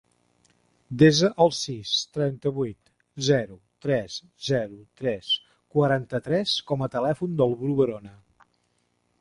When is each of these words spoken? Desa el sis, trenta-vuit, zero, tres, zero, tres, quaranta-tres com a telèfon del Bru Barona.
Desa 1.01 1.27
el 1.43 1.51
sis, 1.57 1.91
trenta-vuit, 2.15 2.89
zero, 3.29 3.59
tres, 3.87 4.15
zero, 4.47 4.81
tres, 5.03 5.31
quaranta-tres 5.77 6.57
com 6.73 6.87
a 6.89 6.93
telèfon 6.97 7.41
del 7.43 7.59
Bru 7.63 7.77
Barona. 7.83 8.17